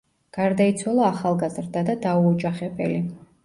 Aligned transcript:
გარდაიცვალა 0.37 1.03
ახალგაზრდა 1.11 1.87
და 1.93 1.99
დაუოჯახებელი. 2.09 3.03